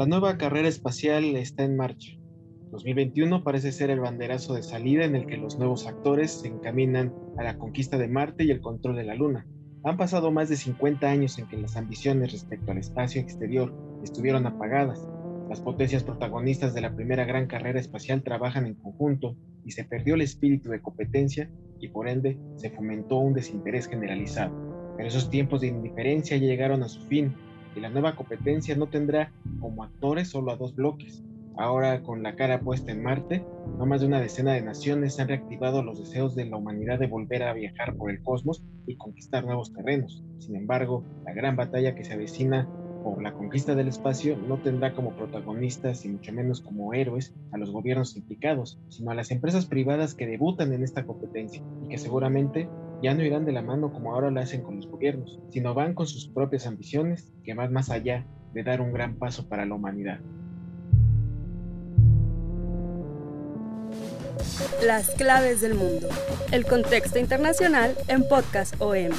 La 0.00 0.06
nueva 0.06 0.38
carrera 0.38 0.66
espacial 0.66 1.36
está 1.36 1.62
en 1.62 1.76
marcha. 1.76 2.16
2021 2.70 3.44
parece 3.44 3.70
ser 3.70 3.90
el 3.90 4.00
banderazo 4.00 4.54
de 4.54 4.62
salida 4.62 5.04
en 5.04 5.14
el 5.14 5.26
que 5.26 5.36
los 5.36 5.58
nuevos 5.58 5.86
actores 5.86 6.30
se 6.40 6.48
encaminan 6.48 7.12
a 7.36 7.42
la 7.42 7.58
conquista 7.58 7.98
de 7.98 8.08
Marte 8.08 8.44
y 8.44 8.50
el 8.50 8.62
control 8.62 8.96
de 8.96 9.04
la 9.04 9.14
Luna. 9.14 9.46
Han 9.84 9.98
pasado 9.98 10.30
más 10.30 10.48
de 10.48 10.56
50 10.56 11.06
años 11.06 11.38
en 11.38 11.48
que 11.48 11.58
las 11.58 11.76
ambiciones 11.76 12.32
respecto 12.32 12.72
al 12.72 12.78
espacio 12.78 13.20
exterior 13.20 13.74
estuvieron 14.02 14.46
apagadas. 14.46 15.06
Las 15.50 15.60
potencias 15.60 16.02
protagonistas 16.02 16.72
de 16.72 16.80
la 16.80 16.94
primera 16.94 17.26
gran 17.26 17.46
carrera 17.46 17.78
espacial 17.78 18.22
trabajan 18.22 18.64
en 18.64 18.76
conjunto 18.76 19.36
y 19.66 19.72
se 19.72 19.84
perdió 19.84 20.14
el 20.14 20.22
espíritu 20.22 20.70
de 20.70 20.80
competencia 20.80 21.50
y 21.78 21.88
por 21.88 22.08
ende 22.08 22.38
se 22.56 22.70
fomentó 22.70 23.18
un 23.18 23.34
desinterés 23.34 23.86
generalizado. 23.86 24.94
Pero 24.96 25.10
esos 25.10 25.28
tiempos 25.28 25.60
de 25.60 25.66
indiferencia 25.66 26.38
llegaron 26.38 26.82
a 26.82 26.88
su 26.88 27.06
fin 27.06 27.34
y 27.74 27.80
la 27.80 27.90
nueva 27.90 28.16
competencia 28.16 28.74
no 28.76 28.86
tendrá 28.86 29.32
como 29.60 29.84
actores 29.84 30.28
solo 30.28 30.52
a 30.52 30.56
dos 30.56 30.74
bloques. 30.74 31.22
Ahora, 31.56 32.02
con 32.02 32.22
la 32.22 32.36
cara 32.36 32.60
puesta 32.60 32.92
en 32.92 33.02
Marte, 33.02 33.44
no 33.66 33.84
más 33.84 34.00
de 34.00 34.06
una 34.06 34.20
decena 34.20 34.54
de 34.54 34.62
naciones 34.62 35.18
han 35.18 35.28
reactivado 35.28 35.82
los 35.82 35.98
deseos 35.98 36.34
de 36.34 36.46
la 36.46 36.56
humanidad 36.56 36.98
de 36.98 37.06
volver 37.06 37.42
a 37.42 37.52
viajar 37.52 37.96
por 37.96 38.10
el 38.10 38.22
cosmos 38.22 38.62
y 38.86 38.96
conquistar 38.96 39.44
nuevos 39.44 39.72
terrenos. 39.72 40.22
Sin 40.38 40.56
embargo, 40.56 41.04
la 41.24 41.34
gran 41.34 41.56
batalla 41.56 41.94
que 41.94 42.04
se 42.04 42.14
avecina 42.14 42.68
por 43.02 43.22
la 43.22 43.32
conquista 43.32 43.74
del 43.74 43.88
espacio 43.88 44.36
no 44.36 44.58
tendrá 44.60 44.94
como 44.94 45.14
protagonistas 45.14 46.04
y 46.04 46.10
mucho 46.10 46.32
menos 46.32 46.60
como 46.60 46.92
héroes 46.94 47.34
a 47.52 47.58
los 47.58 47.70
gobiernos 47.70 48.16
implicados, 48.16 48.78
sino 48.88 49.10
a 49.10 49.14
las 49.14 49.30
empresas 49.30 49.66
privadas 49.66 50.14
que 50.14 50.26
debutan 50.26 50.72
en 50.72 50.82
esta 50.82 51.04
competencia 51.04 51.62
y 51.82 51.88
que 51.88 51.98
seguramente 51.98 52.68
ya 53.02 53.14
no 53.14 53.24
irán 53.24 53.46
de 53.46 53.52
la 53.52 53.62
mano 53.62 53.92
como 53.92 54.12
ahora 54.12 54.30
lo 54.30 54.40
hacen 54.40 54.62
con 54.62 54.76
los 54.76 54.86
gobiernos, 54.86 55.40
sino 55.48 55.72
van 55.72 55.94
con 55.94 56.06
sus 56.06 56.28
propias 56.28 56.66
ambiciones 56.66 57.32
que 57.44 57.54
van 57.54 57.72
más 57.72 57.90
allá 57.90 58.26
de 58.52 58.62
dar 58.62 58.80
un 58.80 58.92
gran 58.92 59.16
paso 59.16 59.48
para 59.48 59.64
la 59.64 59.74
humanidad. 59.74 60.20
Las 64.84 65.10
claves 65.10 65.60
del 65.60 65.74
mundo. 65.74 66.08
El 66.52 66.66
contexto 66.66 67.18
internacional 67.18 67.96
en 68.08 68.26
Podcast 68.28 68.74
OM. 68.80 69.10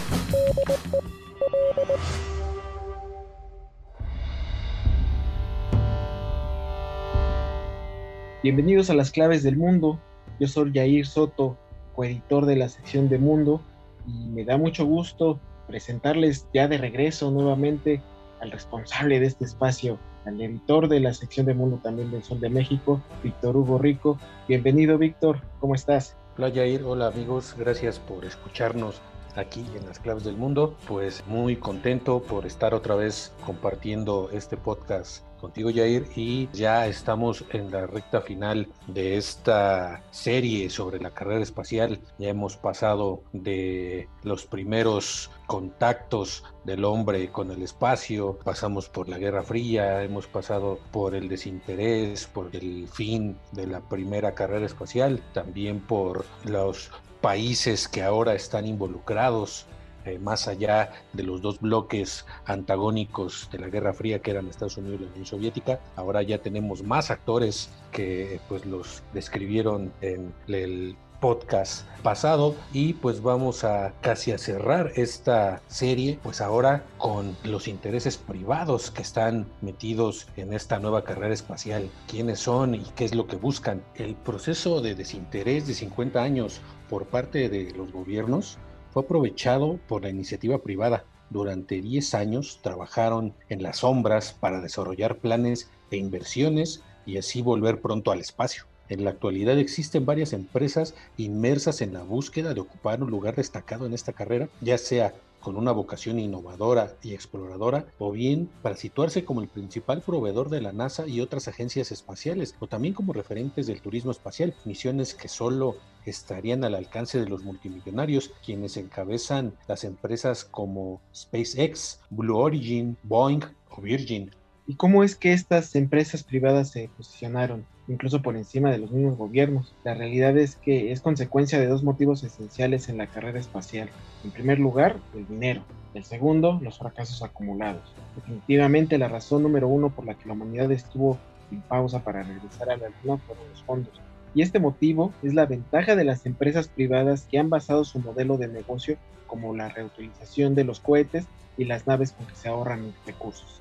Bienvenidos 8.43 8.89
a 8.89 8.95
las 8.95 9.11
claves 9.11 9.43
del 9.43 9.57
mundo. 9.57 9.99
Yo 10.39 10.47
soy 10.47 10.71
Jair 10.73 11.05
Soto, 11.05 11.57
coeditor 11.95 12.45
de 12.47 12.55
la 12.55 12.69
sección 12.69 13.07
de 13.07 13.19
Mundo, 13.19 13.61
y 14.07 14.27
me 14.29 14.45
da 14.45 14.57
mucho 14.57 14.85
gusto 14.85 15.39
presentarles 15.67 16.47
ya 16.53 16.67
de 16.67 16.77
regreso 16.77 17.31
nuevamente 17.31 18.01
al 18.41 18.51
responsable 18.51 19.19
de 19.19 19.27
este 19.27 19.45
espacio, 19.45 19.99
al 20.25 20.41
editor 20.41 20.87
de 20.87 20.99
la 20.99 21.13
sección 21.13 21.45
de 21.45 21.53
Mundo 21.53 21.79
también 21.81 22.11
del 22.11 22.23
Sol 22.23 22.39
de 22.39 22.49
México, 22.49 23.01
Víctor 23.23 23.55
Hugo 23.55 23.77
Rico. 23.77 24.17
Bienvenido, 24.47 24.97
Víctor, 24.97 25.41
¿cómo 25.59 25.75
estás? 25.75 26.17
Hola, 26.37 26.51
Jair. 26.51 26.83
Hola, 26.83 27.07
amigos. 27.07 27.55
Gracias 27.57 27.99
por 27.99 28.25
escucharnos 28.25 29.01
aquí 29.35 29.65
en 29.75 29.85
las 29.85 29.99
claves 29.99 30.23
del 30.23 30.37
mundo. 30.37 30.75
Pues 30.87 31.23
muy 31.27 31.55
contento 31.55 32.21
por 32.21 32.45
estar 32.45 32.73
otra 32.73 32.95
vez 32.95 33.33
compartiendo 33.45 34.29
este 34.31 34.57
podcast 34.57 35.23
contigo 35.41 35.71
Jair 35.73 36.05
y 36.15 36.47
ya 36.53 36.85
estamos 36.87 37.43
en 37.51 37.71
la 37.71 37.87
recta 37.87 38.21
final 38.21 38.67
de 38.87 39.17
esta 39.17 40.03
serie 40.11 40.69
sobre 40.69 40.99
la 40.99 41.11
carrera 41.11 41.41
espacial. 41.41 41.99
Ya 42.19 42.29
hemos 42.29 42.55
pasado 42.55 43.23
de 43.33 44.07
los 44.23 44.45
primeros 44.45 45.31
contactos 45.47 46.43
del 46.63 46.85
hombre 46.85 47.29
con 47.31 47.51
el 47.51 47.63
espacio, 47.63 48.37
pasamos 48.45 48.87
por 48.87 49.09
la 49.09 49.17
Guerra 49.17 49.43
Fría, 49.43 50.03
hemos 50.03 50.27
pasado 50.27 50.79
por 50.91 51.15
el 51.15 51.27
desinterés, 51.27 52.27
por 52.27 52.55
el 52.55 52.87
fin 52.87 53.37
de 53.51 53.67
la 53.67 53.81
primera 53.81 54.33
carrera 54.33 54.67
espacial, 54.67 55.21
también 55.33 55.79
por 55.81 56.23
los 56.45 56.91
países 57.19 57.87
que 57.87 58.03
ahora 58.03 58.33
están 58.33 58.65
involucrados 58.65 59.65
eh, 60.05 60.19
más 60.19 60.47
allá 60.47 60.91
de 61.13 61.23
los 61.23 61.41
dos 61.41 61.59
bloques 61.59 62.25
antagónicos 62.45 63.49
de 63.51 63.59
la 63.59 63.67
Guerra 63.67 63.93
Fría 63.93 64.19
que 64.19 64.31
eran 64.31 64.47
Estados 64.47 64.77
Unidos 64.77 65.01
y 65.01 65.03
la 65.05 65.09
Unión 65.11 65.25
Soviética. 65.25 65.79
Ahora 65.95 66.21
ya 66.21 66.39
tenemos 66.39 66.83
más 66.83 67.11
actores 67.11 67.69
que 67.91 68.39
pues 68.47 68.65
los 68.65 69.03
describieron 69.13 69.91
en 70.01 70.33
el 70.47 70.95
podcast 71.21 71.85
pasado 72.01 72.55
y 72.73 72.93
pues 72.93 73.21
vamos 73.21 73.63
a 73.63 73.93
casi 74.01 74.31
a 74.31 74.39
cerrar 74.39 74.91
esta 74.95 75.61
serie 75.67 76.19
pues 76.23 76.41
ahora 76.41 76.83
con 76.97 77.37
los 77.43 77.67
intereses 77.67 78.17
privados 78.17 78.89
que 78.89 79.03
están 79.03 79.45
metidos 79.61 80.27
en 80.35 80.51
esta 80.51 80.79
nueva 80.79 81.03
carrera 81.03 81.33
espacial 81.33 81.89
quiénes 82.07 82.39
son 82.39 82.73
y 82.73 82.83
qué 82.95 83.05
es 83.05 83.13
lo 83.13 83.27
que 83.27 83.35
buscan 83.35 83.83
el 83.95 84.15
proceso 84.15 84.81
de 84.81 84.95
desinterés 84.95 85.67
de 85.67 85.75
50 85.75 86.21
años 86.21 86.59
por 86.89 87.05
parte 87.05 87.49
de 87.49 87.71
los 87.71 87.91
gobiernos 87.91 88.57
fue 88.91 89.03
aprovechado 89.03 89.79
por 89.87 90.03
la 90.03 90.09
iniciativa 90.09 90.59
privada. 90.59 91.05
Durante 91.29 91.81
10 91.81 92.13
años 92.13 92.59
trabajaron 92.61 93.33
en 93.49 93.63
las 93.63 93.77
sombras 93.77 94.33
para 94.33 94.61
desarrollar 94.61 95.17
planes 95.17 95.69
e 95.91 95.97
inversiones 95.97 96.83
y 97.05 97.17
así 97.17 97.41
volver 97.41 97.81
pronto 97.81 98.11
al 98.11 98.19
espacio. 98.19 98.65
En 98.89 99.05
la 99.05 99.11
actualidad 99.11 99.57
existen 99.57 100.05
varias 100.05 100.33
empresas 100.33 100.93
inmersas 101.15 101.81
en 101.81 101.93
la 101.93 102.03
búsqueda 102.03 102.53
de 102.53 102.59
ocupar 102.59 103.01
un 103.01 103.09
lugar 103.09 103.35
destacado 103.37 103.85
en 103.85 103.93
esta 103.93 104.11
carrera, 104.11 104.49
ya 104.59 104.77
sea 104.77 105.13
con 105.41 105.57
una 105.57 105.71
vocación 105.71 106.19
innovadora 106.19 106.95
y 107.01 107.13
exploradora, 107.13 107.85
o 107.99 108.11
bien 108.11 108.49
para 108.61 108.77
situarse 108.77 109.25
como 109.25 109.41
el 109.41 109.49
principal 109.49 110.01
proveedor 110.01 110.49
de 110.49 110.61
la 110.61 110.71
NASA 110.71 111.07
y 111.07 111.19
otras 111.19 111.47
agencias 111.47 111.91
espaciales, 111.91 112.55
o 112.59 112.67
también 112.67 112.93
como 112.93 113.11
referentes 113.11 113.67
del 113.67 113.81
turismo 113.81 114.11
espacial, 114.11 114.55
misiones 114.63 115.13
que 115.13 115.27
solo 115.27 115.75
estarían 116.05 116.63
al 116.63 116.75
alcance 116.75 117.19
de 117.19 117.27
los 117.27 117.43
multimillonarios, 117.43 118.31
quienes 118.45 118.77
encabezan 118.77 119.53
las 119.67 119.83
empresas 119.83 120.45
como 120.45 121.01
SpaceX, 121.13 121.99
Blue 122.09 122.37
Origin, 122.37 122.97
Boeing 123.03 123.41
o 123.69 123.81
Virgin. 123.81 124.31
¿Y 124.67 124.75
cómo 124.75 125.03
es 125.03 125.15
que 125.15 125.33
estas 125.33 125.75
empresas 125.75 126.23
privadas 126.23 126.71
se 126.71 126.89
posicionaron, 126.95 127.65
incluso 127.87 128.21
por 128.21 128.35
encima 128.35 128.71
de 128.71 128.77
los 128.77 128.91
mismos 128.91 129.17
gobiernos? 129.17 129.73
La 129.83 129.93
realidad 129.93 130.37
es 130.37 130.55
que 130.55 130.91
es 130.91 131.01
consecuencia 131.01 131.59
de 131.59 131.67
dos 131.67 131.83
motivos 131.83 132.23
esenciales 132.23 132.89
en 132.89 132.97
la 132.97 133.07
carrera 133.07 133.39
espacial. 133.39 133.89
En 134.23 134.31
primer 134.31 134.59
lugar, 134.59 134.97
el 135.15 135.27
dinero. 135.27 135.63
El 135.93 136.03
segundo, 136.03 136.59
los 136.61 136.77
fracasos 136.77 137.21
acumulados. 137.21 137.83
Definitivamente 138.15 138.97
la 138.97 139.09
razón 139.09 139.43
número 139.43 139.67
uno 139.67 139.89
por 139.89 140.05
la 140.05 140.13
que 140.13 140.27
la 140.27 140.33
humanidad 140.33 140.71
estuvo 140.71 141.17
en 141.51 141.61
pausa 141.61 142.03
para 142.03 142.23
regresar 142.23 142.69
a 142.69 142.77
la 142.77 142.89
Luna 143.03 143.17
fueron 143.17 143.49
los 143.49 143.61
fondos 143.63 144.01
y 144.33 144.41
este 144.41 144.59
motivo 144.59 145.13
es 145.23 145.33
la 145.33 145.45
ventaja 145.45 145.95
de 145.95 146.03
las 146.03 146.25
empresas 146.25 146.67
privadas 146.67 147.25
que 147.29 147.39
han 147.39 147.49
basado 147.49 147.83
su 147.83 147.99
modelo 147.99 148.37
de 148.37 148.47
negocio 148.47 148.97
como 149.27 149.55
la 149.55 149.69
reutilización 149.69 150.55
de 150.55 150.63
los 150.63 150.79
cohetes 150.79 151.25
y 151.57 151.65
las 151.65 151.87
naves 151.87 152.13
con 152.13 152.25
que 152.27 152.35
se 152.35 152.49
ahorran 152.49 152.93
recursos. 153.05 153.59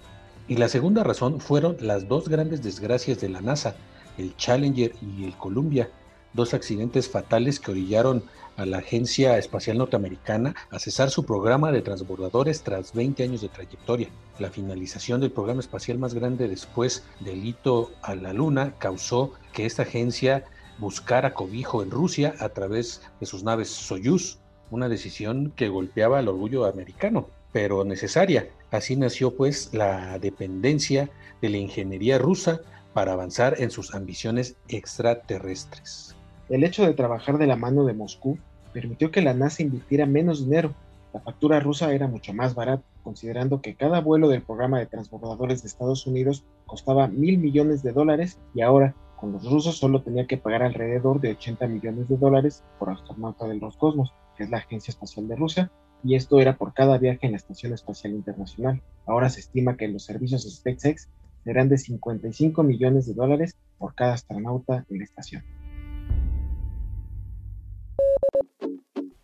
Y 0.48 0.56
la 0.56 0.68
segunda 0.68 1.04
razón 1.04 1.40
fueron 1.40 1.76
las 1.80 2.08
dos 2.08 2.28
grandes 2.28 2.62
desgracias 2.62 3.20
de 3.20 3.28
la 3.28 3.40
NASA, 3.40 3.76
el 4.20 4.36
Challenger 4.36 4.94
y 5.00 5.24
el 5.24 5.36
Columbia, 5.36 5.90
dos 6.32 6.54
accidentes 6.54 7.08
fatales 7.08 7.58
que 7.58 7.72
orillaron 7.72 8.22
a 8.56 8.66
la 8.66 8.78
Agencia 8.78 9.38
Espacial 9.38 9.78
Norteamericana 9.78 10.54
a 10.70 10.78
cesar 10.78 11.10
su 11.10 11.24
programa 11.24 11.72
de 11.72 11.82
transbordadores 11.82 12.62
tras 12.62 12.92
20 12.92 13.22
años 13.22 13.40
de 13.40 13.48
trayectoria. 13.48 14.08
La 14.38 14.50
finalización 14.50 15.20
del 15.20 15.32
programa 15.32 15.60
espacial 15.60 15.98
más 15.98 16.14
grande 16.14 16.46
después 16.46 17.04
del 17.20 17.44
hito 17.44 17.90
a 18.02 18.14
la 18.14 18.32
Luna 18.32 18.74
causó 18.78 19.32
que 19.52 19.66
esta 19.66 19.82
agencia 19.82 20.44
buscar 20.78 21.32
cobijo 21.32 21.82
en 21.82 21.90
Rusia 21.90 22.34
a 22.38 22.50
través 22.50 23.02
de 23.18 23.26
sus 23.26 23.42
naves 23.42 23.68
Soyuz, 23.68 24.38
una 24.70 24.88
decisión 24.88 25.52
que 25.56 25.68
golpeaba 25.68 26.18
al 26.18 26.28
orgullo 26.28 26.64
americano, 26.66 27.28
pero 27.52 27.84
necesaria. 27.84 28.48
Así 28.70 28.94
nació 28.96 29.36
pues 29.36 29.70
la 29.72 30.18
dependencia 30.18 31.10
de 31.42 31.48
la 31.48 31.56
ingeniería 31.56 32.18
rusa 32.18 32.60
para 32.92 33.12
avanzar 33.12 33.56
en 33.58 33.70
sus 33.70 33.94
ambiciones 33.94 34.56
extraterrestres. 34.68 36.16
El 36.48 36.64
hecho 36.64 36.84
de 36.84 36.94
trabajar 36.94 37.38
de 37.38 37.46
la 37.46 37.56
mano 37.56 37.84
de 37.84 37.94
Moscú 37.94 38.38
permitió 38.72 39.10
que 39.10 39.22
la 39.22 39.34
NASA 39.34 39.62
invirtiera 39.62 40.06
menos 40.06 40.44
dinero. 40.44 40.74
La 41.12 41.20
factura 41.20 41.60
rusa 41.60 41.92
era 41.92 42.08
mucho 42.08 42.32
más 42.32 42.54
barata, 42.54 42.84
considerando 43.02 43.60
que 43.60 43.74
cada 43.74 44.00
vuelo 44.00 44.28
del 44.28 44.42
programa 44.42 44.78
de 44.78 44.86
transbordadores 44.86 45.62
de 45.62 45.68
Estados 45.68 46.06
Unidos 46.06 46.44
costaba 46.66 47.08
mil 47.08 47.38
millones 47.38 47.82
de 47.82 47.92
dólares 47.92 48.38
y 48.54 48.62
ahora 48.62 48.94
con 49.16 49.32
los 49.32 49.44
rusos 49.44 49.76
solo 49.76 50.02
tenía 50.02 50.26
que 50.26 50.38
pagar 50.38 50.62
alrededor 50.62 51.20
de 51.20 51.32
80 51.32 51.66
millones 51.66 52.08
de 52.08 52.16
dólares 52.16 52.64
por 52.78 52.90
astronauta 52.90 53.46
del 53.46 53.60
Roscosmos, 53.60 54.14
que 54.36 54.44
es 54.44 54.50
la 54.50 54.58
agencia 54.58 54.92
espacial 54.92 55.28
de 55.28 55.36
Rusia, 55.36 55.70
y 56.02 56.14
esto 56.14 56.40
era 56.40 56.56
por 56.56 56.72
cada 56.72 56.96
viaje 56.96 57.26
en 57.26 57.32
la 57.32 57.36
Estación 57.36 57.74
Espacial 57.74 58.14
Internacional. 58.14 58.80
Ahora 59.06 59.28
se 59.28 59.40
estima 59.40 59.76
que 59.76 59.88
los 59.88 60.04
servicios 60.04 60.50
SpaceX 60.50 61.08
serán 61.44 61.68
de 61.68 61.78
55 61.78 62.62
millones 62.62 63.06
de 63.06 63.14
dólares 63.14 63.56
por 63.78 63.94
cada 63.94 64.14
astronauta 64.14 64.84
en 64.90 64.98
la 64.98 65.04
estación. 65.04 65.42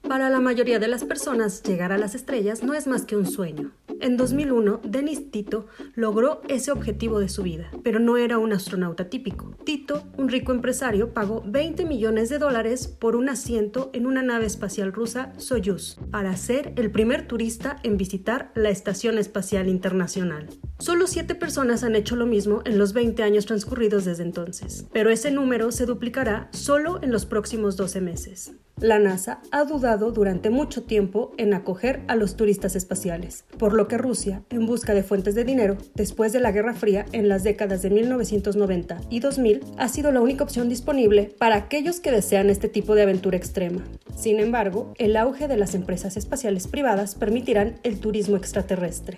Para 0.03 0.31
la 0.31 0.41
mayoría 0.41 0.79
de 0.79 0.89
las 0.89 1.05
personas, 1.05 1.63
llegar 1.63 1.93
a 1.93 1.99
las 1.99 2.15
estrellas 2.15 2.63
no 2.63 2.75
es 2.75 2.87
más 2.87 3.05
que 3.05 3.17
un 3.17 3.27
sueño. 3.27 3.73
En 4.01 4.17
2001, 4.17 4.81
Denis 4.85 5.31
Tito 5.31 5.67
logró 5.95 6.43
ese 6.49 6.71
objetivo 6.71 7.19
de 7.19 7.29
su 7.29 7.43
vida, 7.43 7.71
pero 7.83 7.99
no 7.99 8.17
era 8.17 8.39
un 8.39 8.53
astronauta 8.53 9.09
típico. 9.09 9.57
Tito, 9.65 10.05
un 10.17 10.29
rico 10.29 10.53
empresario, 10.53 11.15
pagó 11.15 11.43
20 11.47 11.85
millones 11.87 12.29
de 12.29 12.39
dólares 12.39 12.89
por 12.89 13.17
un 13.17 13.29
asiento 13.29 13.91
en 13.93 14.07
una 14.07 14.23
nave 14.23 14.47
espacial 14.47 14.93
rusa 14.93 15.33
Soyuz 15.39 15.99
para 16.11 16.37
ser 16.37 16.73
el 16.77 16.91
primer 16.91 17.27
turista 17.27 17.79
en 17.83 17.97
visitar 17.97 18.53
la 18.55 18.71
Estación 18.71 19.19
Espacial 19.19 19.69
Internacional. 19.69 20.49
Solo 20.79 21.07
siete 21.07 21.35
personas 21.35 21.83
han 21.85 21.97
hecho 21.97 22.17
lo 22.17 22.27
mismo 22.27 22.63
en 22.65 22.79
los 22.79 22.93
20 22.93 23.23
años 23.23 23.47
transcurridos 23.47 24.05
desde 24.05 24.23
entonces, 24.23 24.87
pero 24.93 25.11
ese 25.11 25.31
número 25.31 25.73
se 25.73 25.87
duplicará 25.87 26.49
solo 26.53 27.01
en 27.03 27.13
los 27.13 27.25
próximos 27.25 27.77
12 27.77 28.01
meses. 28.01 28.53
La 28.79 28.99
NASA 28.99 29.41
ha 29.53 29.65
dudado 29.65 30.13
durante 30.13 30.51
mucho 30.51 30.83
tiempo 30.83 31.33
en 31.39 31.55
acoger 31.55 32.03
a 32.09 32.15
los 32.15 32.37
turistas 32.37 32.77
espaciales, 32.77 33.47
por 33.57 33.73
lo 33.73 33.89
que 33.89 33.97
Rusia, 33.97 34.43
en 34.51 34.67
busca 34.67 34.93
de 34.93 35.03
fuentes 35.03 35.35
de 35.35 35.45
dinero, 35.45 35.79
después 35.95 36.35
de 36.35 36.41
la 36.41 36.53
Guerra 36.53 36.75
Fría 36.75 37.07
en 37.13 37.31
las 37.31 37.43
décadas 37.43 37.81
de 37.81 37.89
1990 37.89 39.01
y 39.09 39.21
2000, 39.21 39.61
ha 39.79 39.89
sido 39.89 40.13
la 40.13 40.21
única 40.21 40.45
opción 40.45 40.69
disponible 40.69 41.35
para 41.39 41.57
aquellos 41.57 42.01
que 42.01 42.13
desean 42.13 42.51
este 42.51 42.69
tipo 42.69 42.95
de 42.95 43.05
aventura 43.05 43.39
extrema. 43.39 43.83
Sin 44.15 44.41
embargo, 44.41 44.93
el 44.99 45.17
auge 45.17 45.49
de 45.49 45.57
las 45.57 45.75
empresas 45.75 46.19
espaciales 46.19 46.69
privadas 46.69 47.15
permitirán 47.15 47.81
el 47.83 47.99
turismo 47.99 48.37
extraterrestre. 48.37 49.17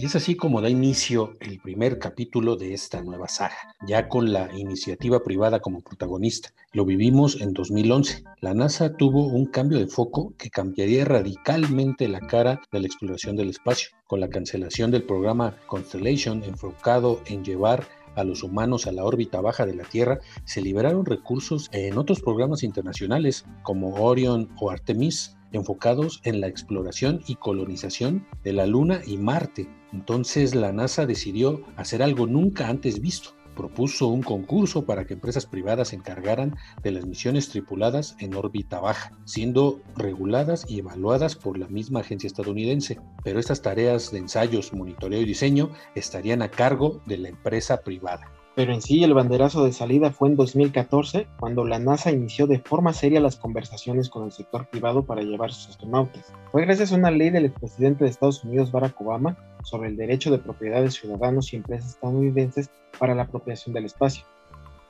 Y 0.00 0.06
es 0.06 0.16
así 0.16 0.34
como 0.34 0.62
da 0.62 0.70
inicio 0.70 1.36
el 1.40 1.60
primer 1.60 1.98
capítulo 1.98 2.56
de 2.56 2.72
esta 2.72 3.02
nueva 3.02 3.28
saga, 3.28 3.76
ya 3.86 4.08
con 4.08 4.32
la 4.32 4.48
iniciativa 4.56 5.22
privada 5.22 5.60
como 5.60 5.82
protagonista. 5.82 6.54
Lo 6.72 6.86
vivimos 6.86 7.38
en 7.38 7.52
2011. 7.52 8.24
La 8.40 8.54
NASA 8.54 8.96
tuvo 8.96 9.26
un 9.26 9.44
cambio 9.44 9.78
de 9.78 9.88
foco 9.88 10.32
que 10.38 10.48
cambiaría 10.48 11.04
radicalmente 11.04 12.08
la 12.08 12.20
cara 12.20 12.62
de 12.72 12.80
la 12.80 12.86
exploración 12.86 13.36
del 13.36 13.50
espacio, 13.50 13.90
con 14.06 14.20
la 14.20 14.30
cancelación 14.30 14.90
del 14.90 15.02
programa 15.02 15.54
Constellation 15.66 16.44
enfocado 16.44 17.20
en 17.26 17.44
llevar 17.44 17.86
a 18.16 18.24
los 18.24 18.42
humanos 18.42 18.86
a 18.86 18.92
la 18.92 19.04
órbita 19.04 19.42
baja 19.42 19.66
de 19.66 19.74
la 19.74 19.84
Tierra, 19.84 20.20
se 20.46 20.62
liberaron 20.62 21.04
recursos 21.04 21.68
en 21.72 21.98
otros 21.98 22.20
programas 22.20 22.62
internacionales 22.62 23.44
como 23.62 23.94
Orion 23.96 24.48
o 24.58 24.70
Artemis, 24.70 25.36
enfocados 25.52 26.20
en 26.24 26.40
la 26.40 26.48
exploración 26.48 27.20
y 27.26 27.36
colonización 27.36 28.26
de 28.44 28.52
la 28.52 28.66
Luna 28.66 29.00
y 29.06 29.16
Marte. 29.16 29.68
Entonces 29.92 30.54
la 30.54 30.72
NASA 30.72 31.06
decidió 31.06 31.62
hacer 31.76 32.02
algo 32.02 32.26
nunca 32.26 32.68
antes 32.68 33.00
visto. 33.00 33.30
Propuso 33.56 34.06
un 34.06 34.22
concurso 34.22 34.86
para 34.86 35.04
que 35.04 35.14
empresas 35.14 35.44
privadas 35.44 35.88
se 35.88 35.96
encargaran 35.96 36.56
de 36.82 36.92
las 36.92 37.04
misiones 37.04 37.48
tripuladas 37.48 38.16
en 38.20 38.34
órbita 38.34 38.80
baja, 38.80 39.12
siendo 39.24 39.80
reguladas 39.96 40.64
y 40.68 40.78
evaluadas 40.78 41.36
por 41.36 41.58
la 41.58 41.68
misma 41.68 42.00
agencia 42.00 42.28
estadounidense. 42.28 42.98
Pero 43.24 43.38
estas 43.38 43.60
tareas 43.60 44.12
de 44.12 44.18
ensayos, 44.18 44.72
monitoreo 44.72 45.20
y 45.20 45.26
diseño 45.26 45.70
estarían 45.94 46.42
a 46.42 46.50
cargo 46.50 47.02
de 47.06 47.18
la 47.18 47.28
empresa 47.28 47.82
privada. 47.82 48.32
Pero 48.60 48.74
en 48.74 48.82
sí 48.82 49.02
el 49.02 49.14
banderazo 49.14 49.64
de 49.64 49.72
salida 49.72 50.10
fue 50.10 50.28
en 50.28 50.36
2014, 50.36 51.26
cuando 51.38 51.64
la 51.64 51.78
NASA 51.78 52.12
inició 52.12 52.46
de 52.46 52.58
forma 52.58 52.92
seria 52.92 53.18
las 53.18 53.36
conversaciones 53.36 54.10
con 54.10 54.24
el 54.24 54.32
sector 54.32 54.68
privado 54.68 55.02
para 55.02 55.22
llevar 55.22 55.50
sus 55.50 55.70
astronautas. 55.70 56.30
Fue 56.52 56.66
gracias 56.66 56.92
a 56.92 56.96
una 56.96 57.10
ley 57.10 57.30
del 57.30 57.46
expresidente 57.46 58.04
de 58.04 58.10
Estados 58.10 58.44
Unidos 58.44 58.70
Barack 58.70 59.00
Obama 59.00 59.34
sobre 59.64 59.88
el 59.88 59.96
derecho 59.96 60.30
de 60.30 60.36
propiedad 60.36 60.82
de 60.82 60.90
ciudadanos 60.90 61.50
y 61.50 61.56
empresas 61.56 61.92
estadounidenses 61.92 62.70
para 62.98 63.14
la 63.14 63.22
apropiación 63.22 63.72
del 63.72 63.86
espacio. 63.86 64.26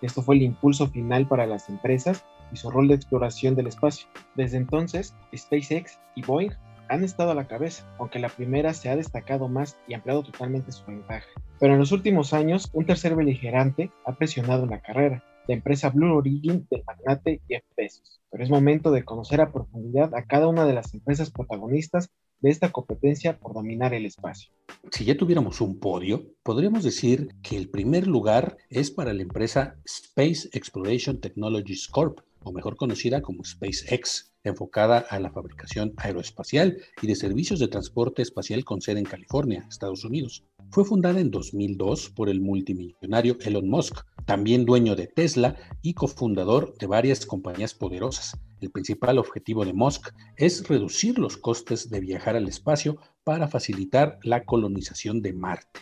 Esto 0.03 0.21
fue 0.21 0.35
el 0.35 0.43
impulso 0.43 0.89
final 0.89 1.29
para 1.29 1.47
las 1.47 1.69
empresas 1.69 2.25
y 2.53 2.57
su 2.57 2.73
rol 2.73 2.89
de 2.89 2.97
exploración 2.97 3.55
del 3.55 3.69
espacio. 3.69 4.09
Desde 4.35 4.57
entonces, 4.57 5.15
SpaceX 5.33 6.01
y 6.17 6.23
Boeing 6.23 6.51
han 6.91 7.05
estado 7.05 7.31
a 7.31 7.35
la 7.37 7.47
cabeza, 7.47 7.87
aunque 7.99 8.19
la 8.19 8.29
primera 8.29 8.75
se 8.75 8.89
ha 8.89 8.97
destacado 8.97 9.49
más 9.49 9.79
y 9.87 9.95
ampliado 9.95 10.25
totalmente 10.25 10.73
su 10.73 10.85
ventaja. 10.85 11.29
Pero 11.61 11.75
en 11.75 11.79
los 11.79 11.93
últimos 11.93 12.35
años, 12.35 12.69
un 12.73 12.85
tercer 12.85 13.15
beligerante 13.15 13.93
ha 14.05 14.17
presionado 14.17 14.67
la 14.67 14.83
carrera, 14.83 15.25
la 15.47 15.55
empresa 15.55 15.91
Blue 15.91 16.17
Origin 16.17 16.67
del 16.69 16.83
magnate 16.85 17.41
Jeff 17.49 17.63
Bezos. 17.77 18.21
Pero 18.29 18.43
es 18.43 18.51
momento 18.51 18.91
de 18.91 19.05
conocer 19.05 19.41
a 19.41 19.53
profundidad 19.53 20.13
a 20.17 20.25
cada 20.25 20.49
una 20.49 20.67
de 20.67 20.75
las 20.75 20.93
empresas 20.93 21.31
protagonistas 21.31 22.11
de 22.41 22.51
esta 22.51 22.73
competencia 22.73 23.39
por 23.39 23.55
dominar 23.55 23.95
el 23.95 24.05
espacio. 24.05 24.51
Si 24.91 25.05
ya 25.05 25.17
tuviéramos 25.17 25.61
un 25.61 25.79
podio, 25.79 26.25
podríamos 26.43 26.83
decir 26.83 27.29
que 27.43 27.57
el 27.57 27.69
primer 27.69 28.09
lugar 28.09 28.57
es 28.69 28.91
para 28.91 29.13
la 29.13 29.23
empresa 29.23 29.77
Space 29.85 30.49
Exploration 30.53 31.21
Technologies 31.21 31.87
Corp, 31.87 32.19
o 32.43 32.53
mejor 32.53 32.75
conocida 32.77 33.21
como 33.21 33.45
SpaceX, 33.45 34.30
enfocada 34.45 34.99
a 34.99 35.19
la 35.21 35.31
fabricación 35.31 35.93
aeroespacial 35.97 36.79
y 37.03 37.07
de 37.07 37.15
servicios 37.15 37.61
de 37.61 37.69
transporte 37.69 38.23
espacial 38.23 38.65
con 38.65 38.81
sede 38.81 39.01
en 39.01 39.05
California, 39.05 39.67
Estados 39.69 40.05
Unidos. 40.05 40.45
Fue 40.71 40.85
fundada 40.85 41.21
en 41.21 41.31
2002 41.31 42.11
por 42.11 42.29
el 42.29 42.41
multimillonario 42.41 43.37
Elon 43.41 43.69
Musk, 43.69 44.05
también 44.25 44.65
dueño 44.65 44.95
de 44.97 45.07
Tesla 45.07 45.57
y 45.83 45.95
cofundador 45.95 46.77
de 46.79 46.87
varias 46.87 47.27
compañías 47.27 47.75
poderosas. 47.75 48.39
El 48.61 48.71
principal 48.71 49.19
objetivo 49.19 49.65
de 49.65 49.73
Musk 49.73 50.13
es 50.37 50.69
reducir 50.69 51.19
los 51.19 51.37
costes 51.37 51.91
de 51.91 52.01
viajar 52.01 52.37
al 52.37 52.47
espacio 52.47 52.99
para 53.25 53.49
facilitar 53.49 54.19
la 54.23 54.45
colonización 54.45 55.23
de 55.23 55.33
Marte. 55.33 55.81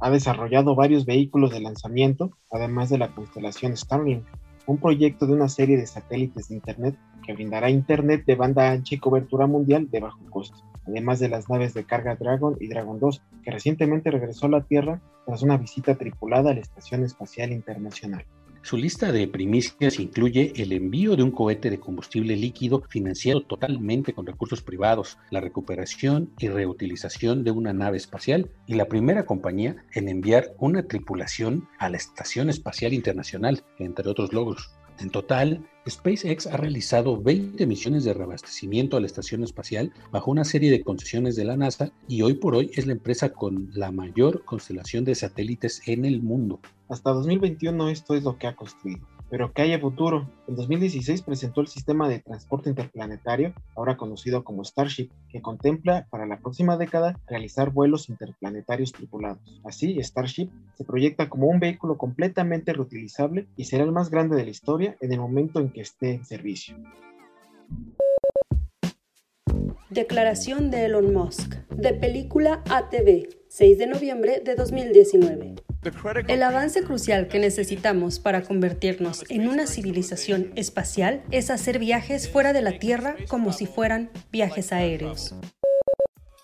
Ha 0.00 0.10
desarrollado 0.10 0.74
varios 0.74 1.06
vehículos 1.06 1.50
de 1.50 1.60
lanzamiento, 1.60 2.38
además 2.50 2.90
de 2.90 2.98
la 2.98 3.14
constelación 3.14 3.76
Starlink, 3.76 4.24
un 4.68 4.78
proyecto 4.78 5.26
de 5.26 5.32
una 5.32 5.48
serie 5.48 5.78
de 5.78 5.86
satélites 5.86 6.48
de 6.48 6.54
Internet 6.54 6.94
que 7.24 7.32
brindará 7.32 7.70
Internet 7.70 8.24
de 8.26 8.36
banda 8.36 8.70
ancha 8.70 8.94
y 8.94 8.98
cobertura 8.98 9.46
mundial 9.46 9.90
de 9.90 10.00
bajo 10.00 10.20
costo, 10.30 10.58
además 10.86 11.18
de 11.18 11.30
las 11.30 11.48
naves 11.48 11.72
de 11.72 11.84
carga 11.84 12.16
Dragon 12.16 12.56
y 12.60 12.68
Dragon 12.68 13.00
2, 13.00 13.22
que 13.42 13.50
recientemente 13.50 14.10
regresó 14.10 14.46
a 14.46 14.50
la 14.50 14.64
Tierra 14.64 15.00
tras 15.24 15.42
una 15.42 15.56
visita 15.56 15.94
tripulada 15.94 16.50
a 16.50 16.54
la 16.54 16.60
Estación 16.60 17.02
Espacial 17.02 17.50
Internacional. 17.52 18.26
Su 18.62 18.76
lista 18.76 19.12
de 19.12 19.28
primicias 19.28 19.98
incluye 19.98 20.52
el 20.56 20.72
envío 20.72 21.16
de 21.16 21.22
un 21.22 21.30
cohete 21.30 21.70
de 21.70 21.78
combustible 21.78 22.36
líquido 22.36 22.82
financiado 22.88 23.42
totalmente 23.42 24.12
con 24.12 24.26
recursos 24.26 24.62
privados, 24.62 25.16
la 25.30 25.40
recuperación 25.40 26.30
y 26.38 26.48
reutilización 26.48 27.44
de 27.44 27.52
una 27.52 27.72
nave 27.72 27.96
espacial 27.96 28.50
y 28.66 28.74
la 28.74 28.86
primera 28.86 29.24
compañía 29.24 29.76
en 29.94 30.08
enviar 30.08 30.54
una 30.58 30.82
tripulación 30.82 31.68
a 31.78 31.88
la 31.88 31.96
Estación 31.96 32.50
Espacial 32.50 32.92
Internacional, 32.92 33.64
entre 33.78 34.08
otros 34.08 34.32
logros. 34.32 34.70
En 34.98 35.10
total, 35.10 35.64
SpaceX 35.88 36.48
ha 36.48 36.56
realizado 36.56 37.22
20 37.22 37.64
misiones 37.66 38.02
de 38.02 38.12
reabastecimiento 38.12 38.96
a 38.96 39.00
la 39.00 39.06
estación 39.06 39.44
espacial 39.44 39.92
bajo 40.10 40.32
una 40.32 40.44
serie 40.44 40.72
de 40.72 40.82
concesiones 40.82 41.36
de 41.36 41.44
la 41.44 41.56
NASA 41.56 41.92
y 42.08 42.22
hoy 42.22 42.34
por 42.34 42.56
hoy 42.56 42.70
es 42.74 42.86
la 42.86 42.92
empresa 42.92 43.30
con 43.30 43.70
la 43.72 43.92
mayor 43.92 44.44
constelación 44.44 45.04
de 45.04 45.14
satélites 45.14 45.82
en 45.86 46.04
el 46.04 46.20
mundo. 46.20 46.60
Hasta 46.88 47.12
2021 47.12 47.88
esto 47.88 48.14
es 48.14 48.24
lo 48.24 48.38
que 48.38 48.46
ha 48.46 48.56
construido 48.56 49.06
pero 49.30 49.52
que 49.52 49.62
haya 49.62 49.78
futuro. 49.78 50.28
En 50.46 50.56
2016 50.56 51.22
presentó 51.22 51.60
el 51.60 51.68
sistema 51.68 52.08
de 52.08 52.20
transporte 52.20 52.70
interplanetario, 52.70 53.52
ahora 53.76 53.96
conocido 53.96 54.44
como 54.44 54.64
Starship, 54.64 55.10
que 55.28 55.42
contempla 55.42 56.06
para 56.10 56.26
la 56.26 56.38
próxima 56.38 56.76
década 56.76 57.18
realizar 57.26 57.70
vuelos 57.70 58.08
interplanetarios 58.08 58.92
tripulados. 58.92 59.60
Así, 59.64 60.02
Starship 60.02 60.50
se 60.76 60.84
proyecta 60.84 61.28
como 61.28 61.48
un 61.48 61.60
vehículo 61.60 61.98
completamente 61.98 62.72
reutilizable 62.72 63.46
y 63.56 63.64
será 63.64 63.84
el 63.84 63.92
más 63.92 64.10
grande 64.10 64.36
de 64.36 64.44
la 64.44 64.50
historia 64.50 64.96
en 65.00 65.12
el 65.12 65.20
momento 65.20 65.60
en 65.60 65.70
que 65.70 65.82
esté 65.82 66.14
en 66.14 66.24
servicio. 66.24 66.76
Declaración 69.90 70.70
de 70.70 70.84
Elon 70.84 71.14
Musk, 71.14 71.54
de 71.70 71.94
película 71.94 72.62
ATV, 72.68 73.37
6 73.48 73.78
de 73.78 73.86
noviembre 73.86 74.42
de 74.44 74.54
2019. 74.54 75.54
El 76.28 76.42
avance 76.42 76.82
crucial 76.82 77.28
que 77.28 77.38
necesitamos 77.38 78.18
para 78.18 78.42
convertirnos 78.42 79.24
en 79.30 79.48
una 79.48 79.66
civilización 79.66 80.52
espacial 80.54 81.22
es 81.30 81.50
hacer 81.50 81.78
viajes 81.78 82.28
fuera 82.28 82.52
de 82.52 82.60
la 82.60 82.78
Tierra 82.78 83.16
como 83.28 83.52
si 83.52 83.66
fueran 83.66 84.10
viajes 84.30 84.72
aéreos. 84.72 85.34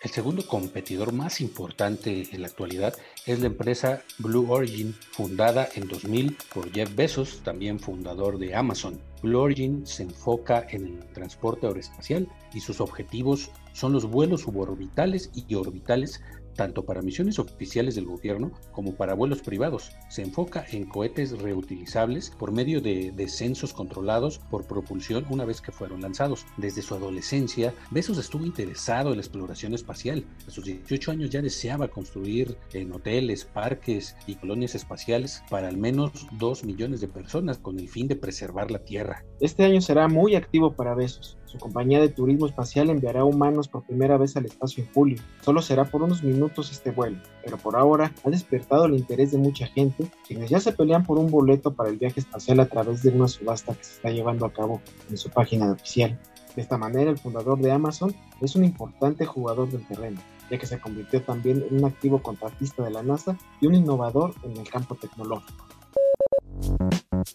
El 0.04 0.10
segundo 0.10 0.46
competidor 0.46 1.12
más 1.12 1.40
importante 1.40 2.28
en 2.30 2.42
la 2.42 2.48
actualidad 2.48 2.94
es 3.24 3.40
la 3.40 3.46
empresa 3.46 4.02
Blue 4.18 4.50
Origin, 4.50 4.94
fundada 5.12 5.66
en 5.74 5.88
2000 5.88 6.36
por 6.52 6.70
Jeff 6.72 6.94
Bezos, 6.94 7.40
también 7.42 7.80
fundador 7.80 8.38
de 8.38 8.54
Amazon. 8.54 9.00
Blue 9.22 9.40
Origin 9.40 9.86
se 9.86 10.02
enfoca 10.02 10.66
en 10.68 10.86
el 10.86 10.98
transporte 11.14 11.66
aeroespacial 11.66 12.28
y 12.52 12.60
sus 12.60 12.82
objetivos 12.82 13.50
son 13.72 13.94
los 13.94 14.04
vuelos 14.04 14.42
suborbitales 14.42 15.30
y 15.34 15.54
orbitales 15.54 16.20
tanto 16.54 16.84
para 16.84 17.02
misiones 17.02 17.38
oficiales 17.38 17.94
del 17.94 18.06
gobierno 18.06 18.52
como 18.72 18.94
para 18.94 19.14
vuelos 19.14 19.42
privados. 19.42 19.92
Se 20.08 20.22
enfoca 20.22 20.64
en 20.70 20.86
cohetes 20.86 21.38
reutilizables 21.38 22.30
por 22.38 22.52
medio 22.52 22.80
de 22.80 23.12
descensos 23.14 23.72
controlados 23.72 24.38
por 24.50 24.66
propulsión 24.66 25.26
una 25.30 25.44
vez 25.44 25.60
que 25.60 25.72
fueron 25.72 26.00
lanzados. 26.00 26.46
Desde 26.56 26.82
su 26.82 26.94
adolescencia, 26.94 27.74
Bezos 27.90 28.18
estuvo 28.18 28.44
interesado 28.44 29.10
en 29.10 29.16
la 29.16 29.22
exploración 29.22 29.74
espacial. 29.74 30.24
A 30.46 30.50
sus 30.50 30.64
18 30.64 31.10
años 31.10 31.30
ya 31.30 31.42
deseaba 31.42 31.88
construir 31.88 32.56
en 32.72 32.92
hoteles, 32.92 33.44
parques 33.44 34.16
y 34.26 34.36
colonias 34.36 34.74
espaciales 34.74 35.42
para 35.50 35.68
al 35.68 35.76
menos 35.76 36.26
2 36.38 36.64
millones 36.64 37.00
de 37.00 37.08
personas 37.08 37.58
con 37.58 37.78
el 37.78 37.88
fin 37.88 38.08
de 38.08 38.16
preservar 38.16 38.70
la 38.70 38.84
Tierra. 38.84 39.24
Este 39.40 39.64
año 39.64 39.80
será 39.80 40.08
muy 40.08 40.34
activo 40.34 40.74
para 40.74 40.94
Bezos. 40.94 41.38
Su 41.54 41.60
compañía 41.60 42.00
de 42.00 42.08
turismo 42.08 42.46
espacial 42.46 42.90
enviará 42.90 43.24
humanos 43.24 43.68
por 43.68 43.84
primera 43.84 44.16
vez 44.16 44.36
al 44.36 44.44
espacio 44.44 44.82
en 44.82 44.92
julio. 44.92 45.22
Solo 45.40 45.62
será 45.62 45.84
por 45.84 46.02
unos 46.02 46.24
minutos 46.24 46.72
este 46.72 46.90
vuelo, 46.90 47.18
pero 47.44 47.58
por 47.58 47.76
ahora 47.76 48.12
ha 48.24 48.30
despertado 48.30 48.86
el 48.86 48.96
interés 48.96 49.30
de 49.30 49.38
mucha 49.38 49.68
gente, 49.68 50.10
quienes 50.26 50.50
ya 50.50 50.58
se 50.58 50.72
pelean 50.72 51.06
por 51.06 51.16
un 51.16 51.30
boleto 51.30 51.72
para 51.72 51.90
el 51.90 51.98
viaje 51.98 52.18
espacial 52.18 52.58
a 52.58 52.66
través 52.66 53.04
de 53.04 53.10
una 53.10 53.28
subasta 53.28 53.72
que 53.72 53.84
se 53.84 53.92
está 53.92 54.10
llevando 54.10 54.46
a 54.46 54.52
cabo 54.52 54.80
en 55.08 55.16
su 55.16 55.30
página 55.30 55.70
oficial. 55.70 56.18
De 56.56 56.62
esta 56.62 56.76
manera, 56.76 57.08
el 57.08 57.18
fundador 57.18 57.60
de 57.60 57.70
Amazon 57.70 58.12
es 58.40 58.56
un 58.56 58.64
importante 58.64 59.24
jugador 59.24 59.70
del 59.70 59.86
terreno, 59.86 60.20
ya 60.50 60.58
que 60.58 60.66
se 60.66 60.80
convirtió 60.80 61.22
también 61.22 61.64
en 61.70 61.78
un 61.78 61.84
activo 61.84 62.20
contratista 62.20 62.82
de 62.82 62.90
la 62.90 63.04
NASA 63.04 63.38
y 63.60 63.68
un 63.68 63.76
innovador 63.76 64.34
en 64.42 64.56
el 64.56 64.68
campo 64.68 64.96
tecnológico. 64.96 65.63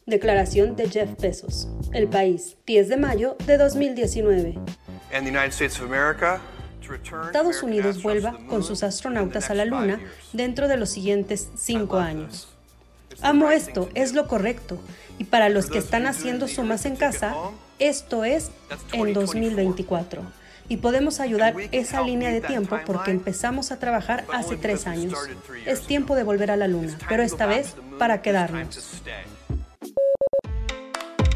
Declaración 0.06 0.76
de 0.76 0.90
Jeff 0.90 1.10
Bezos. 1.20 1.68
El 1.94 2.08
país, 2.08 2.58
10 2.66 2.90
de 2.90 2.98
mayo 2.98 3.38
de 3.46 3.58
2019. 3.58 4.60
Estados 7.26 7.64
Unidos 7.64 8.02
vuelva 8.02 8.38
con 8.48 8.64
sus 8.64 8.84
astronautas 8.84 9.50
a 9.50 9.56
la 9.56 9.66
Luna 9.66 10.00
dentro 10.34 10.68
de 10.68 10.78
los 10.78 10.90
siguientes 10.90 11.50
cinco 11.56 11.98
años. 11.98 12.48
Amo 13.22 13.52
esto, 13.52 13.90
es 13.96 14.14
lo 14.14 14.28
correcto. 14.28 14.80
Y 15.18 15.26
para 15.26 15.50
los 15.50 15.68
que 15.68 15.78
están 15.78 16.08
haciendo 16.08 16.48
sumas 16.48 16.86
en 16.86 16.96
casa, 16.96 17.36
esto 17.78 18.24
es 18.24 18.52
en 18.94 19.14
2024. 19.14 20.22
Y 20.70 20.78
podemos 20.78 21.20
ayudar 21.20 21.56
esa 21.72 22.02
línea 22.02 22.32
de 22.32 22.42
tiempo 22.42 22.80
porque 22.86 23.12
empezamos 23.12 23.72
a 23.72 23.80
trabajar 23.80 24.26
hace 24.32 24.56
tres 24.56 24.86
años. 24.88 25.18
Es 25.66 25.82
tiempo 25.82 26.16
de 26.16 26.24
volver 26.24 26.52
a 26.52 26.58
la 26.58 26.68
Luna, 26.68 26.98
pero 27.10 27.24
esta 27.24 27.48
vez 27.48 27.76
para 28.00 28.22
quedarnos. 28.24 29.02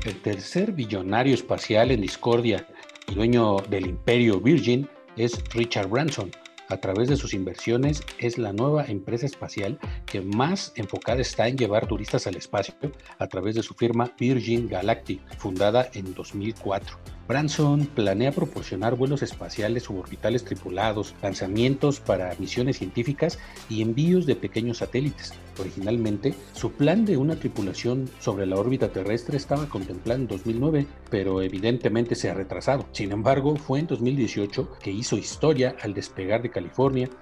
El 0.03 0.22
tercer 0.22 0.72
billonario 0.72 1.36
espacial 1.36 1.91
en 1.91 2.01
discordia 2.01 2.65
y 3.08 3.13
dueño 3.13 3.58
del 3.70 3.86
imperio 3.86 4.39
Virgin 4.39 4.89
es 5.15 5.39
Richard 5.53 5.88
Branson. 5.88 6.32
A 6.73 6.77
través 6.81 7.07
de 7.07 7.17
sus 7.17 7.35
inversiones 7.35 8.01
es 8.17 8.39
la 8.39 8.51
nueva 8.51 8.85
empresa 8.85 9.27
espacial 9.27 9.77
que 10.07 10.21
más 10.21 10.73
enfocada 10.75 11.21
está 11.21 11.47
en 11.47 11.55
llevar 11.55 11.85
turistas 11.85 12.25
al 12.25 12.35
espacio 12.35 12.73
a 13.19 13.27
través 13.27 13.53
de 13.53 13.61
su 13.61 13.75
firma 13.75 14.11
Virgin 14.19 14.67
Galactic, 14.67 15.21
fundada 15.37 15.87
en 15.93 16.15
2004. 16.15 16.97
Branson 17.27 17.85
planea 17.85 18.31
proporcionar 18.31 18.95
vuelos 18.95 19.21
espaciales 19.21 19.83
suborbitales 19.83 20.43
tripulados, 20.43 21.15
lanzamientos 21.21 22.01
para 22.01 22.35
misiones 22.37 22.79
científicas 22.79 23.39
y 23.69 23.81
envíos 23.81 24.25
de 24.25 24.35
pequeños 24.35 24.79
satélites. 24.79 25.33
Originalmente, 25.59 26.33
su 26.53 26.71
plan 26.71 27.05
de 27.05 27.15
una 27.15 27.35
tripulación 27.35 28.09
sobre 28.19 28.45
la 28.45 28.57
órbita 28.57 28.89
terrestre 28.89 29.37
estaba 29.37 29.69
contemplado 29.69 30.19
en 30.19 30.27
2009, 30.27 30.87
pero 31.09 31.41
evidentemente 31.41 32.15
se 32.15 32.29
ha 32.29 32.33
retrasado. 32.33 32.87
Sin 32.91 33.11
embargo, 33.11 33.55
fue 33.55 33.79
en 33.79 33.87
2018 33.87 34.71
que 34.81 34.91
hizo 34.91 35.15
historia 35.15 35.75
al 35.81 35.93
despegar 35.93 36.41
de 36.41 36.49
California 36.49 36.62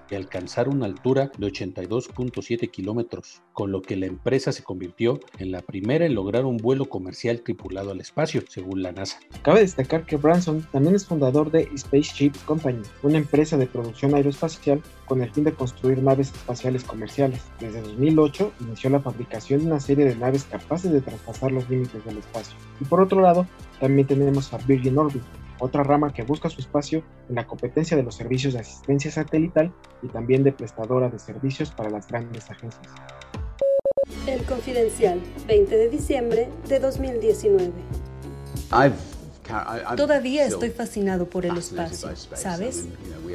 y 0.09 0.15
alcanzar 0.15 0.69
una 0.69 0.85
altura 0.85 1.31
de 1.37 1.47
82.7 1.47 2.69
kilómetros, 2.69 3.41
con 3.53 3.71
lo 3.71 3.81
que 3.81 3.95
la 3.95 4.05
empresa 4.05 4.51
se 4.51 4.63
convirtió 4.63 5.19
en 5.39 5.51
la 5.51 5.61
primera 5.61 6.05
en 6.05 6.15
lograr 6.15 6.45
un 6.45 6.57
vuelo 6.57 6.85
comercial 6.85 7.41
tripulado 7.41 7.91
al 7.91 7.99
espacio, 7.99 8.43
según 8.47 8.81
la 8.81 8.91
NASA. 8.91 9.19
Cabe 9.41 9.61
destacar 9.61 10.05
que 10.05 10.17
Branson 10.17 10.65
también 10.71 10.95
es 10.95 11.05
fundador 11.05 11.51
de 11.51 11.69
Spaceship 11.77 12.33
Company, 12.45 12.81
una 13.03 13.17
empresa 13.17 13.57
de 13.57 13.67
producción 13.67 14.15
aeroespacial 14.15 14.81
con 15.11 15.21
el 15.21 15.29
fin 15.29 15.43
de 15.43 15.51
construir 15.51 16.01
naves 16.01 16.29
espaciales 16.29 16.85
comerciales. 16.85 17.41
Desde 17.59 17.81
2008 17.81 18.53
inició 18.61 18.89
la 18.91 19.01
fabricación 19.01 19.59
de 19.59 19.65
una 19.65 19.81
serie 19.81 20.05
de 20.05 20.15
naves 20.15 20.45
capaces 20.45 20.89
de 20.89 21.01
traspasar 21.01 21.51
los 21.51 21.69
límites 21.69 22.05
del 22.05 22.19
espacio. 22.19 22.55
Y 22.79 22.85
por 22.85 23.01
otro 23.01 23.19
lado, 23.19 23.45
también 23.81 24.07
tenemos 24.07 24.53
a 24.53 24.57
Virgin 24.59 24.97
Orbit, 24.97 25.21
otra 25.59 25.83
rama 25.83 26.13
que 26.13 26.23
busca 26.23 26.49
su 26.49 26.61
espacio 26.61 27.03
en 27.27 27.35
la 27.35 27.45
competencia 27.45 27.97
de 27.97 28.03
los 28.03 28.15
servicios 28.15 28.53
de 28.53 28.61
asistencia 28.61 29.11
satelital 29.11 29.73
y 30.01 30.07
también 30.07 30.45
de 30.45 30.53
prestadora 30.53 31.09
de 31.09 31.19
servicios 31.19 31.71
para 31.71 31.89
las 31.89 32.07
grandes 32.07 32.49
agencias. 32.49 32.87
El 34.25 34.45
Confidencial, 34.45 35.19
20 35.45 35.75
de 35.75 35.89
diciembre 35.89 36.49
de 36.69 36.79
2019. 36.79 37.73
Todavía 39.97 40.45
estoy 40.45 40.69
fascinado 40.69 41.25
por 41.25 41.45
el 41.45 41.57
espacio, 41.57 42.09
¿sabes? 42.33 42.87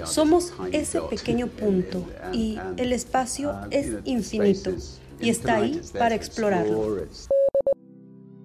Somos 0.04 0.52
ese 0.72 1.00
pequeño 1.02 1.48
punto 1.48 2.04
y 2.32 2.58
el 2.76 2.92
espacio 2.92 3.54
es 3.70 3.96
infinito 4.04 4.72
y 5.20 5.30
está 5.30 5.56
ahí 5.56 5.80
para 5.98 6.14
explorarlo. 6.14 7.06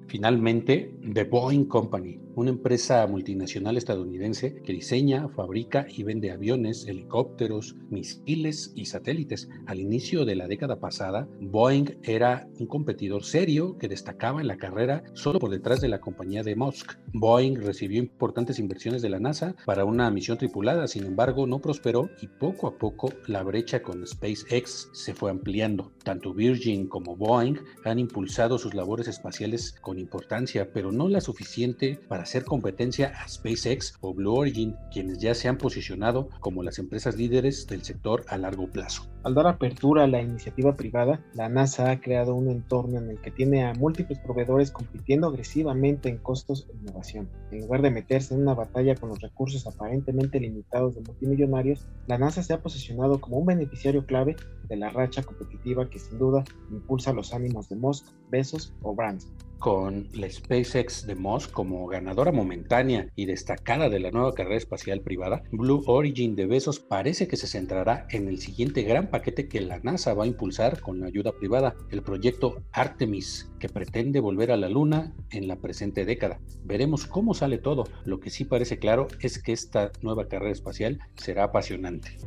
Finalmente, 0.07 0.93
The 1.13 1.23
Boeing 1.23 1.65
Company, 1.65 2.19
una 2.35 2.51
empresa 2.51 3.05
multinacional 3.07 3.77
estadounidense 3.77 4.55
que 4.63 4.73
diseña, 4.73 5.29
fabrica 5.29 5.85
y 5.89 6.03
vende 6.03 6.31
aviones, 6.31 6.87
helicópteros, 6.87 7.75
misiles 7.89 8.71
y 8.75 8.85
satélites. 8.85 9.49
Al 9.65 9.79
inicio 9.79 10.25
de 10.25 10.35
la 10.35 10.47
década 10.47 10.79
pasada, 10.79 11.27
Boeing 11.39 11.97
era 12.03 12.47
un 12.59 12.67
competidor 12.67 13.23
serio 13.23 13.77
que 13.77 13.87
destacaba 13.87 14.41
en 14.41 14.47
la 14.47 14.57
carrera 14.57 15.03
solo 15.13 15.39
por 15.39 15.49
detrás 15.49 15.81
de 15.81 15.89
la 15.89 15.99
compañía 15.99 16.43
de 16.43 16.55
Musk. 16.55 16.93
Boeing 17.13 17.55
recibió 17.55 17.99
importantes 17.99 18.59
inversiones 18.59 19.01
de 19.01 19.09
la 19.09 19.19
NASA 19.19 19.55
para 19.65 19.85
una 19.85 20.09
misión 20.11 20.37
tripulada, 20.37 20.87
sin 20.87 21.05
embargo 21.05 21.47
no 21.47 21.59
prosperó 21.59 22.09
y 22.21 22.27
poco 22.27 22.67
a 22.67 22.77
poco 22.77 23.11
la 23.27 23.43
brecha 23.43 23.81
con 23.81 24.05
SpaceX 24.05 24.89
se 24.93 25.13
fue 25.13 25.31
ampliando. 25.31 25.91
Tanto 26.03 26.33
Virgin 26.33 26.87
como 26.87 27.15
Boeing 27.15 27.57
han 27.83 27.99
impulsado 27.99 28.57
sus 28.57 28.73
labores 28.73 29.07
espaciales 29.07 29.73
con 29.81 29.99
importancia, 29.99 30.71
pero 30.73 30.91
no 30.91 31.07
la 31.07 31.21
suficiente 31.21 31.99
para 32.07 32.20
hacer 32.21 32.45
competencia 32.45 33.13
a 33.21 33.27
SpaceX 33.27 33.97
o 34.01 34.13
Blue 34.13 34.33
Origin, 34.33 34.75
quienes 34.91 35.19
ya 35.19 35.33
se 35.33 35.47
han 35.47 35.57
posicionado 35.57 36.29
como 36.39 36.63
las 36.63 36.79
empresas 36.79 37.15
líderes 37.15 37.67
del 37.67 37.83
sector 37.83 38.23
a 38.27 38.37
largo 38.37 38.67
plazo. 38.67 39.07
Al 39.23 39.35
dar 39.35 39.47
apertura 39.47 40.03
a 40.03 40.07
la 40.07 40.21
iniciativa 40.21 40.75
privada, 40.75 41.23
la 41.33 41.49
NASA 41.49 41.91
ha 41.91 42.01
creado 42.01 42.33
un 42.33 42.49
entorno 42.49 42.97
en 42.97 43.09
el 43.09 43.21
que 43.21 43.29
tiene 43.29 43.65
a 43.65 43.73
múltiples 43.73 44.19
proveedores 44.19 44.71
compitiendo 44.71 45.27
agresivamente 45.27 46.09
en 46.09 46.17
costos 46.17 46.67
e 46.69 46.77
innovación. 46.77 47.29
En 47.51 47.61
lugar 47.61 47.81
de 47.81 47.91
meterse 47.91 48.33
en 48.33 48.41
una 48.41 48.55
batalla 48.55 48.95
con 48.95 49.09
los 49.09 49.21
recursos 49.21 49.67
aparentemente 49.67 50.39
limitados 50.39 50.95
de 50.95 51.01
multimillonarios, 51.01 51.87
la 52.07 52.17
NASA 52.17 52.41
se 52.41 52.53
ha 52.53 52.61
posicionado 52.61 53.19
como 53.21 53.37
un 53.37 53.45
beneficiario 53.45 54.05
clave 54.05 54.35
de 54.69 54.75
la 54.75 54.89
racha 54.89 55.21
competitiva 55.21 55.89
que 55.89 55.99
sin 55.99 56.17
duda 56.17 56.43
impulsa 56.71 57.13
los 57.13 57.33
ánimos 57.33 57.69
de 57.69 57.75
Musk, 57.75 58.05
Bezos 58.29 58.73
o 58.81 58.95
Branson 58.95 59.31
con 59.61 60.09
la 60.13 60.27
SpaceX 60.27 61.05
de 61.05 61.13
Musk 61.13 61.51
como 61.51 61.85
ganadora 61.85 62.31
momentánea 62.31 63.07
y 63.15 63.27
destacada 63.27 63.89
de 63.89 63.99
la 63.99 64.09
nueva 64.09 64.33
carrera 64.33 64.57
espacial 64.57 65.01
privada, 65.01 65.43
Blue 65.51 65.83
Origin 65.85 66.35
de 66.35 66.47
Bezos 66.47 66.79
parece 66.79 67.27
que 67.27 67.37
se 67.37 67.45
centrará 67.45 68.07
en 68.09 68.27
el 68.27 68.39
siguiente 68.39 68.81
gran 68.81 69.11
paquete 69.11 69.47
que 69.47 69.61
la 69.61 69.79
NASA 69.79 70.15
va 70.15 70.23
a 70.23 70.27
impulsar 70.27 70.81
con 70.81 70.99
la 70.99 71.05
ayuda 71.05 71.33
privada, 71.33 71.75
el 71.91 72.01
proyecto 72.01 72.63
Artemis, 72.71 73.51
que 73.59 73.69
pretende 73.69 74.19
volver 74.19 74.51
a 74.51 74.57
la 74.57 74.67
Luna 74.67 75.13
en 75.29 75.47
la 75.47 75.57
presente 75.57 76.05
década. 76.05 76.39
Veremos 76.65 77.05
cómo 77.05 77.35
sale 77.35 77.59
todo. 77.59 77.83
Lo 78.03 78.19
que 78.19 78.31
sí 78.31 78.45
parece 78.45 78.79
claro 78.79 79.07
es 79.19 79.37
que 79.37 79.51
esta 79.51 79.91
nueva 80.01 80.27
carrera 80.27 80.51
espacial 80.51 80.99
será 81.17 81.43
apasionante. 81.43 82.17